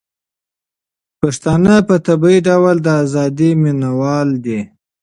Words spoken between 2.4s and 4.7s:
ډول د ازادۍ مينه وال دي.